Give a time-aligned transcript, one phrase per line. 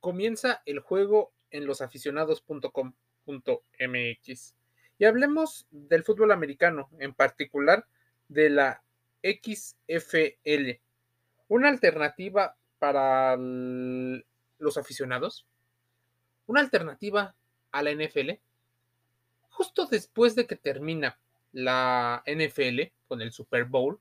[0.00, 4.54] comienza el juego en losaficionados.com.mx.
[4.98, 7.86] Y hablemos del fútbol americano, en particular
[8.28, 8.82] de la
[9.22, 10.80] XFL.
[11.48, 15.46] Una alternativa para los aficionados.
[16.46, 17.34] Una alternativa
[17.72, 18.30] a la NFL.
[19.48, 21.18] Justo después de que termina
[21.52, 24.00] la NFL con el Super Bowl,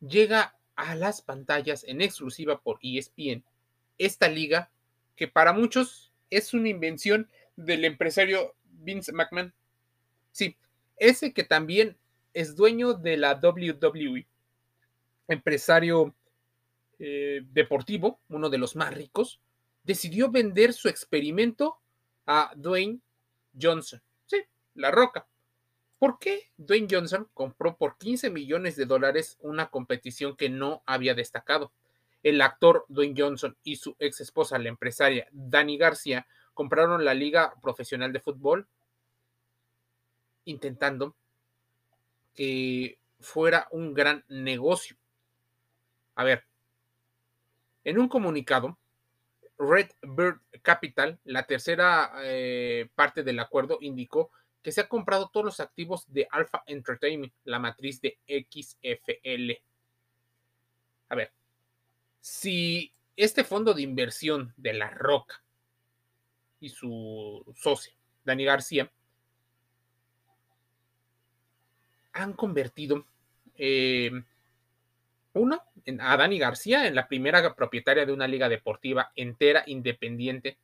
[0.00, 3.44] llega a las pantallas en exclusiva por ESPN
[3.98, 4.70] esta liga
[5.16, 9.52] que para muchos es una invención del empresario Vince McMahon.
[10.32, 10.56] Sí,
[10.96, 11.96] ese que también
[12.34, 14.26] es dueño de la WWE,
[15.26, 16.14] empresario
[16.98, 19.40] eh, deportivo, uno de los más ricos,
[19.82, 21.78] decidió vender su experimento
[22.26, 23.00] a Dwayne
[23.60, 24.02] Johnson.
[24.26, 24.42] Sí,
[24.74, 25.26] la roca.
[25.98, 31.14] ¿Por qué Dwayne Johnson compró por 15 millones de dólares una competición que no había
[31.14, 31.72] destacado?
[32.22, 37.54] El actor Dwayne Johnson y su ex esposa, la empresaria Dani García, compraron la Liga
[37.62, 38.66] Profesional de Fútbol
[40.44, 41.14] intentando
[42.34, 44.96] que fuera un gran negocio.
[46.14, 46.44] A ver,
[47.84, 48.78] en un comunicado,
[49.58, 54.30] Red Bird Capital, la tercera eh, parte del acuerdo, indicó
[54.62, 59.62] que se ha comprado todos los activos de Alpha Entertainment, la matriz de XFL.
[61.08, 61.32] A ver,
[62.28, 65.42] si este fondo de inversión de La Roca
[66.60, 68.92] y su socio, Dani García,
[72.12, 73.06] han convertido
[73.54, 74.10] eh,
[75.32, 75.62] uno
[76.00, 80.58] a Dani García en la primera propietaria de una liga deportiva entera, independiente,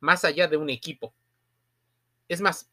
[0.00, 1.14] más allá de un equipo.
[2.28, 2.68] Es más,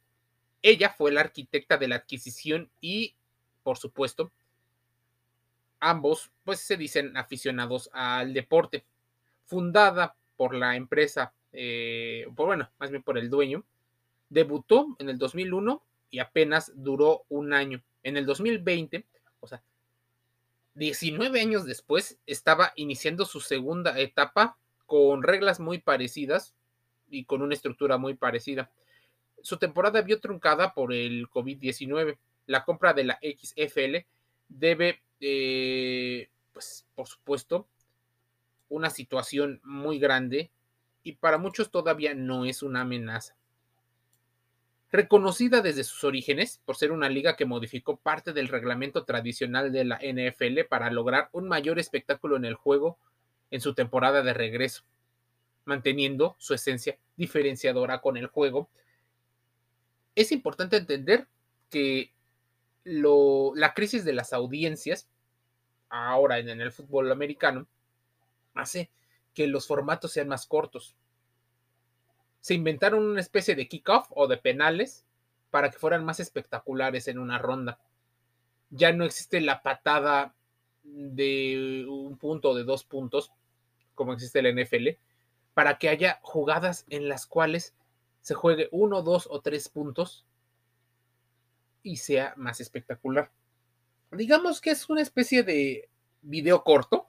[0.61, 3.15] ella fue la arquitecta de la adquisición y,
[3.63, 4.33] por supuesto,
[5.89, 8.85] ambos pues se dicen aficionados al deporte.
[9.45, 13.63] Fundada por la empresa, eh, por, bueno, más bien por el dueño,
[14.29, 17.83] debutó en el 2001 y apenas duró un año.
[18.03, 19.05] En el 2020,
[19.39, 19.61] o sea,
[20.75, 26.55] 19 años después, estaba iniciando su segunda etapa con reglas muy parecidas
[27.09, 28.71] y con una estructura muy parecida
[29.43, 32.17] su temporada vio truncada por el COVID-19.
[32.47, 34.07] La compra de la XFL
[34.47, 37.67] debe, eh, pues, por supuesto,
[38.69, 40.51] una situación muy grande
[41.03, 43.35] y para muchos todavía no es una amenaza.
[44.91, 49.85] Reconocida desde sus orígenes por ser una liga que modificó parte del reglamento tradicional de
[49.85, 52.97] la NFL para lograr un mayor espectáculo en el juego
[53.49, 54.83] en su temporada de regreso,
[55.65, 58.69] manteniendo su esencia diferenciadora con el juego
[60.15, 61.27] es importante entender
[61.69, 62.11] que
[62.85, 65.07] la crisis de las audiencias,
[65.89, 67.67] ahora en, el fútbol americano,
[68.53, 68.89] hace
[69.33, 70.95] que los formatos sean más cortos.
[72.41, 75.05] Se inventaron una especie de kickoff o de penales
[75.49, 77.79] para que fueran más espectaculares en una ronda.
[78.69, 80.35] Ya no existe la patada
[80.83, 83.31] de un punto o de dos puntos,
[83.95, 84.89] como existe en la NFL,
[85.53, 87.75] para que haya jugadas en las cuales
[88.21, 90.25] se juegue uno, dos o tres puntos
[91.83, 93.31] y sea más espectacular.
[94.11, 95.89] Digamos que es una especie de
[96.21, 97.07] video corto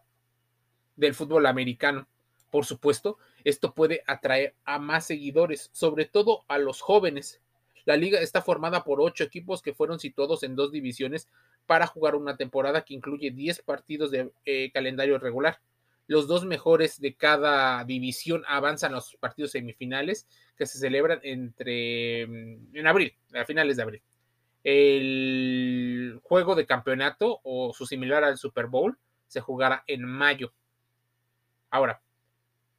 [0.97, 2.07] del fútbol americano.
[2.51, 7.41] Por supuesto, esto puede atraer a más seguidores, sobre todo a los jóvenes.
[7.85, 11.29] La liga está formada por ocho equipos que fueron situados en dos divisiones
[11.67, 15.61] para jugar una temporada que incluye 10 partidos de eh, calendario regular.
[16.07, 20.27] Los dos mejores de cada división avanzan a los partidos semifinales
[20.57, 24.03] que se celebran entre mm, en abril, a finales de abril.
[24.65, 28.99] El juego de campeonato o su similar al Super Bowl
[29.29, 30.53] se jugará en mayo.
[31.71, 32.01] Ahora,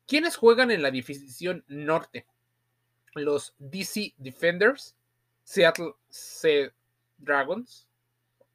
[0.07, 2.25] ¿quiénes juegan en la división norte?
[3.13, 4.95] Los DC Defenders,
[5.43, 6.73] Seattle Sea
[7.17, 7.87] Dragons,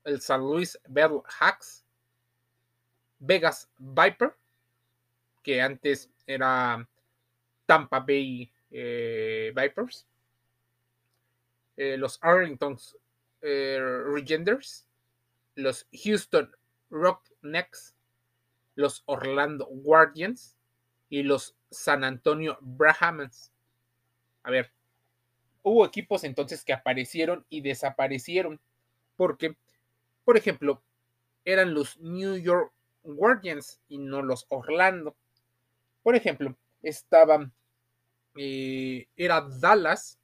[0.05, 1.85] el San Luis Battle Hawks,
[3.21, 4.35] Vegas Viper
[5.43, 6.87] que antes era
[7.67, 10.07] Tampa Bay eh, Vipers,
[11.77, 12.79] eh, los Arlington
[13.43, 14.87] eh, Regenders,
[15.55, 16.51] los Houston
[16.91, 17.95] Rocknecks,
[18.75, 20.57] los Orlando Guardians
[21.09, 23.53] y los San Antonio Brahmans.
[24.43, 24.71] A ver,
[25.63, 28.61] hubo equipos entonces que aparecieron y desaparecieron
[29.17, 29.57] porque,
[30.25, 30.83] por ejemplo,
[31.45, 32.73] eran los New York
[33.03, 35.17] Guardians y no los Orlando.
[36.03, 37.51] Por ejemplo, estaba,
[38.37, 40.19] eh, era Dallas,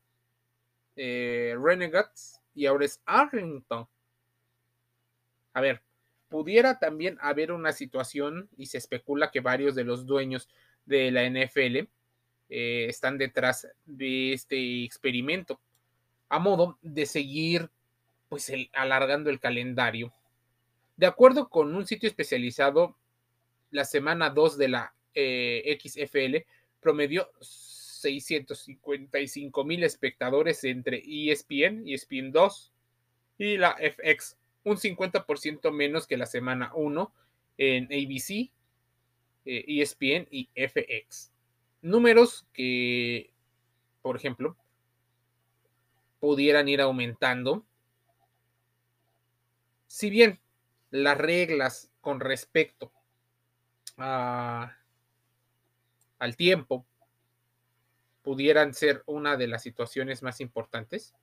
[0.97, 3.87] eh, Renegades y ahora es Arlington.
[5.53, 5.83] A ver,
[6.29, 10.49] pudiera también haber una situación y se especula que varios de los dueños
[10.87, 11.89] de la NFL
[12.49, 15.61] eh, están detrás de este experimento,
[16.29, 17.71] a modo de seguir
[18.29, 20.13] pues alargando el calendario.
[20.97, 22.97] De acuerdo con un sitio especializado,
[23.71, 26.47] la semana 2 de la eh, XFL
[26.81, 27.31] promedió
[28.07, 32.73] 655 mil espectadores entre ESPN, ESPN 2
[33.39, 37.13] y la FX, un 50% menos que la semana 1
[37.59, 38.51] en ABC,
[39.45, 41.33] ESPN eh, e y FX.
[41.83, 43.31] Números que,
[44.03, 44.57] por ejemplo,
[46.21, 47.65] pudieran ir aumentando.
[49.89, 50.39] Si bien
[50.91, 52.93] las reglas con respecto
[53.97, 54.77] a,
[56.19, 56.87] al tiempo
[58.27, 61.15] pudieran ser una de las situaciones más importantes,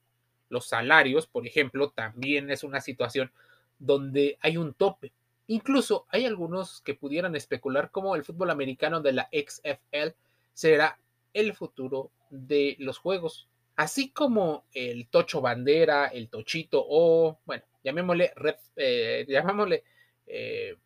[0.48, 3.30] los salarios, por ejemplo, también es una situación
[3.78, 5.12] donde hay un tope.
[5.48, 10.16] Incluso hay algunos que pudieran especular cómo el fútbol americano de la XFL
[10.54, 10.98] será
[11.34, 13.50] el futuro de los juegos.
[13.76, 18.32] Así como el Tocho Bandera, el Tochito o, bueno, llamémosle,
[18.78, 19.84] eh, llamémosle
[20.26, 20.78] eh,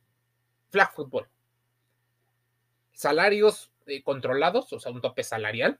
[0.71, 1.27] flag football.
[2.91, 5.79] Salarios eh, controlados, o sea, un tope salarial,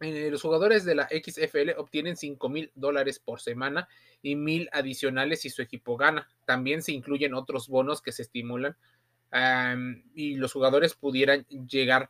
[0.00, 3.88] eh, los jugadores de la XFL obtienen 5 mil dólares por semana
[4.22, 6.28] y mil adicionales si su equipo gana.
[6.44, 8.76] También se incluyen otros bonos que se estimulan
[10.14, 12.08] y los jugadores pudieran llegar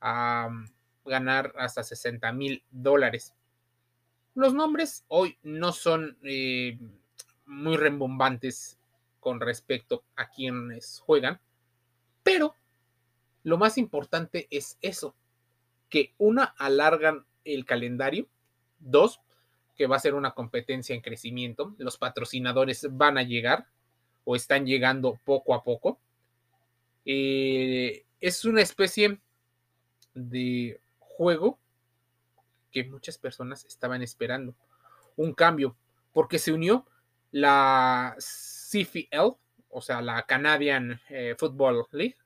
[0.00, 0.48] a
[1.04, 3.34] ganar hasta 60 mil dólares.
[4.34, 6.78] Los nombres hoy no son eh,
[7.46, 8.78] muy rembombantes
[9.18, 11.40] con respecto a quienes juegan,
[12.22, 12.54] pero
[13.42, 15.14] lo más importante es eso,
[15.90, 18.28] que una alargan el calendario,
[18.78, 19.20] dos,
[19.76, 23.66] que va a ser una competencia en crecimiento, los patrocinadores van a llegar
[24.24, 25.98] o están llegando poco a poco.
[27.04, 29.18] Eh, es una especie
[30.14, 31.58] de juego
[32.70, 34.54] que muchas personas estaban esperando.
[35.16, 35.76] Un cambio,
[36.12, 36.86] porque se unió
[37.32, 39.36] la CFL,
[39.70, 42.16] o sea, la Canadian eh, Football League,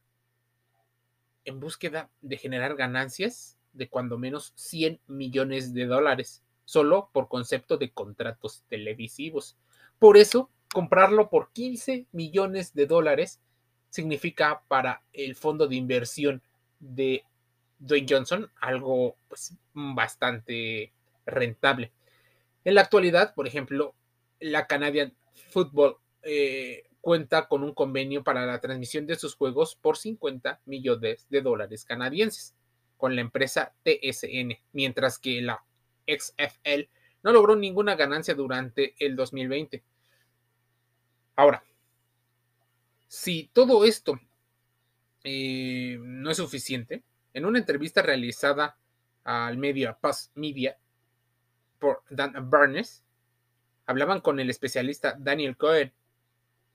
[1.44, 7.76] en búsqueda de generar ganancias de cuando menos 100 millones de dólares, solo por concepto
[7.76, 9.56] de contratos televisivos.
[9.99, 13.41] Por eso, comprarlo por 15 millones de dólares
[13.91, 16.43] significa para el fondo de inversión
[16.81, 17.25] de
[17.79, 20.93] Dwayne Johnson algo pues, bastante
[21.26, 21.93] rentable.
[22.64, 23.94] En la actualidad, por ejemplo,
[24.41, 25.14] la Canadian
[25.50, 31.27] Football eh, cuenta con un convenio para la transmisión de sus juegos por 50 millones
[31.29, 32.55] de dólares canadienses
[32.97, 35.62] con la empresa TSN, mientras que la
[36.06, 36.89] XFL
[37.23, 39.85] no logró ninguna ganancia durante el 2020.
[41.37, 41.62] Ahora,
[43.06, 44.19] si todo esto
[45.25, 47.03] eh, no es suficiente,
[47.35, 48.79] en una entrevista realizada
[49.25, 50.79] al medio Paz Media
[51.79, 53.05] por Dan Barnes,
[53.85, 55.93] hablaban con el especialista Daniel Cohen,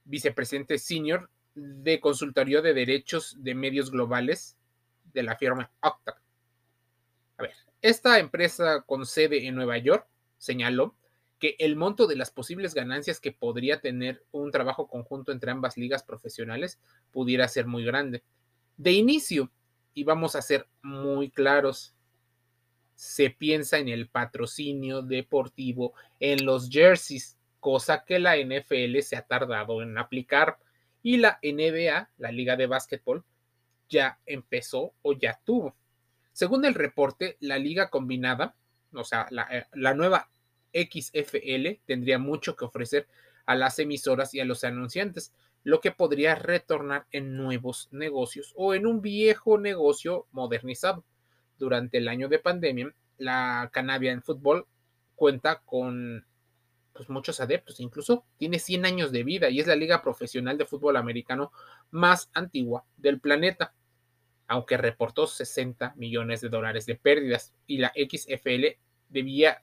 [0.05, 4.57] vicepresidente senior de consultorio de derechos de medios globales
[5.13, 6.21] de la firma Octa.
[7.37, 10.07] A ver, esta empresa con sede en Nueva York
[10.37, 10.95] señaló
[11.39, 15.77] que el monto de las posibles ganancias que podría tener un trabajo conjunto entre ambas
[15.77, 16.79] ligas profesionales
[17.11, 18.23] pudiera ser muy grande.
[18.77, 19.49] De inicio,
[19.93, 21.95] y vamos a ser muy claros,
[22.93, 29.23] se piensa en el patrocinio deportivo en los jerseys, cosa que la NFL se ha
[29.23, 30.57] tardado en aplicar
[31.01, 33.23] y la NBA, la liga de básquetbol,
[33.89, 35.75] ya empezó o ya tuvo.
[36.33, 38.55] Según el reporte, la liga combinada,
[38.93, 40.29] o sea, la, eh, nueva
[40.73, 43.07] XFL tendría mucho que ofrecer
[43.45, 48.73] a las emisoras y a los anunciantes, lo que podría retornar en nuevos negocios o
[48.73, 51.03] en un viejo negocio modernizado.
[51.57, 54.65] Durante el año de pandemia, la Canadian Football
[55.15, 56.25] cuenta con
[56.93, 60.65] pues, muchos adeptos, incluso tiene 100 años de vida y es la liga profesional de
[60.65, 61.51] fútbol americano
[61.91, 63.73] más antigua del planeta
[64.49, 69.61] aunque reportó 60 millones de dólares de pérdidas y la XFL debía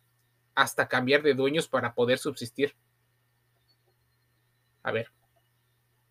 [0.55, 2.77] hasta cambiar de dueños para poder subsistir.
[4.85, 5.11] A ver,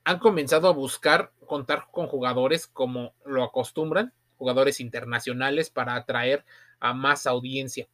[0.04, 6.44] han comenzado a buscar contar con jugadores como lo acostumbran, jugadores internacionales para atraer
[6.82, 7.88] a más audiencia.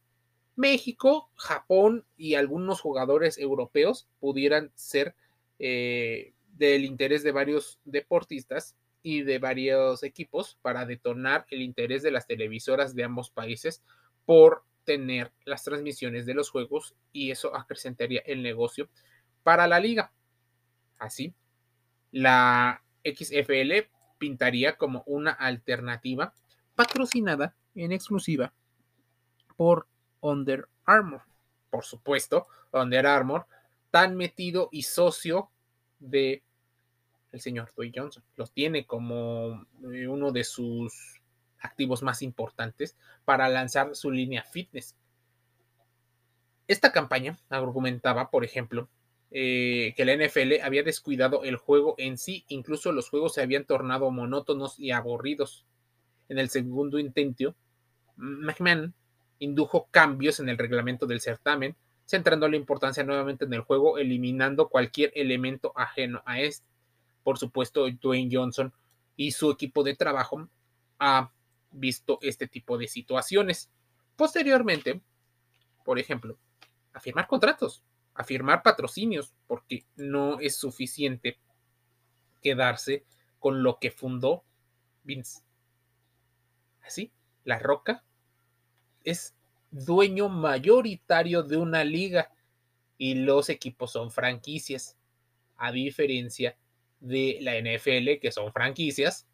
[0.56, 5.14] México, Japón y algunos jugadores europeos pudieran ser
[5.58, 12.10] eh, del interés de varios deportistas y de varios equipos para detonar el interés de
[12.10, 13.82] las televisoras de ambos países
[14.24, 18.88] por tener las transmisiones de los juegos y eso acrecentaría el negocio
[19.42, 20.12] para la liga.
[20.98, 21.34] Así,
[22.10, 26.32] la XFL pintaría como una alternativa
[26.74, 28.52] patrocinada en exclusiva
[29.56, 29.86] por
[30.22, 31.22] Under Armour.
[31.68, 33.46] Por supuesto, Under Armour,
[33.90, 35.50] tan metido y socio
[35.98, 36.42] de
[37.32, 38.24] el señor Dwayne Johnson.
[38.36, 41.20] Lo tiene como eh, uno de sus
[41.60, 44.96] activos más importantes para lanzar su línea fitness.
[46.68, 48.88] Esta campaña argumentaba, por ejemplo,
[49.30, 53.64] eh, que la NFL había descuidado el juego en sí, incluso los juegos se habían
[53.64, 55.64] tornado monótonos y aburridos.
[56.28, 57.54] En el segundo intento,
[58.16, 58.94] McMahon
[59.42, 64.68] indujo cambios en el reglamento del certamen, centrando la importancia nuevamente en el juego, eliminando
[64.68, 66.66] cualquier elemento ajeno a este.
[67.24, 68.72] Por supuesto, Dwayne Johnson
[69.16, 70.48] y su equipo de trabajo
[71.00, 71.32] ha
[71.72, 73.68] visto este tipo de situaciones.
[74.16, 75.00] Posteriormente,
[75.84, 76.36] por ejemplo,
[76.92, 77.82] a firmar contratos,
[78.14, 81.38] a firmar patrocinios, porque no es suficiente
[82.42, 83.04] quedarse
[83.40, 84.44] con lo que fundó
[85.02, 85.42] Vince.
[86.84, 87.10] Así,
[87.44, 88.04] La Roca
[89.04, 89.34] es
[89.70, 92.30] dueño mayoritario de una liga
[92.98, 94.96] y los equipos son franquicias,
[95.56, 96.56] a diferencia
[97.00, 99.26] de la NFL, que son franquicias,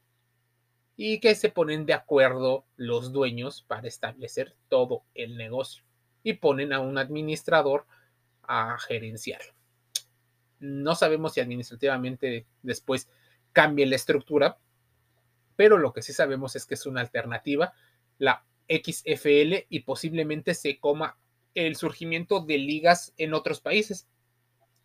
[0.97, 5.85] y que se ponen de acuerdo los dueños para establecer todo el negocio
[6.25, 7.87] y ponen a un administrador
[8.43, 9.41] a gerenciar.
[10.59, 13.09] No sabemos si administrativamente después
[13.53, 14.59] cambie la estructura,
[15.55, 17.73] pero lo que sí sabemos es que es una alternativa,
[18.19, 21.17] la XFL, y posiblemente se coma
[21.55, 24.07] el surgimiento de ligas en otros países.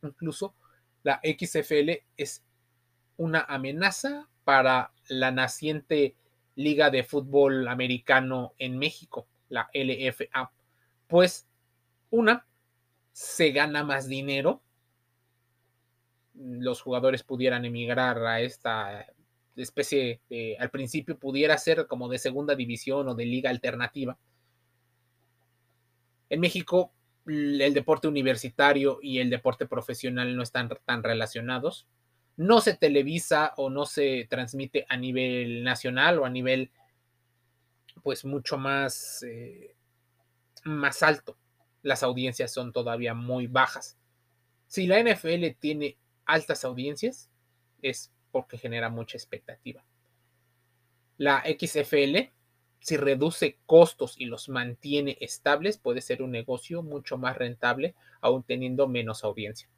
[0.01, 0.55] Incluso
[1.03, 2.43] la XFL es
[3.17, 6.15] una amenaza para la naciente
[6.55, 10.51] Liga de Fútbol Americano en México, la LFA.
[11.07, 11.47] Pues
[12.09, 12.45] una,
[13.11, 14.61] se gana más dinero,
[16.35, 19.07] los jugadores pudieran emigrar a esta
[19.55, 24.17] especie de, al principio pudiera ser como de segunda división o de liga alternativa.
[26.29, 26.91] En México,
[27.27, 31.87] el deporte universitario y el deporte profesional no están tan relacionados
[32.37, 36.71] no se televisa o no se transmite a nivel nacional o a nivel
[38.01, 39.75] pues mucho más, eh,
[40.63, 41.37] más alto.
[41.83, 43.97] Las audiencias son todavía muy bajas.
[44.67, 47.29] Si la NFL tiene altas audiencias,
[47.81, 49.85] es porque genera mucha expectativa.
[51.17, 52.31] La XFL,
[52.79, 58.41] si reduce costos y los mantiene estables, puede ser un negocio mucho más rentable, aún
[58.41, 59.69] teniendo menos audiencia.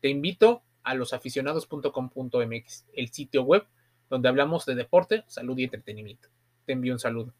[0.00, 3.66] Te invito a losaficionados.com.mx, el sitio web
[4.08, 6.28] donde hablamos de deporte, salud y entretenimiento.
[6.64, 7.34] Te envío un saludo.